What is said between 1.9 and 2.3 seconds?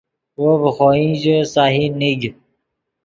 نیگ